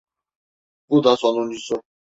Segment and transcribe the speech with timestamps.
[0.89, 1.81] Bu da sonuncusu.